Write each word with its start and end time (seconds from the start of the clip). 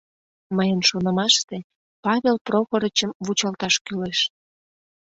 —Мыйын 0.55 0.81
шонымаште, 0.89 1.57
Павел 2.05 2.37
Прохорычым 2.45 3.11
вучалташ 3.25 3.75
кӱлеш. 3.85 4.19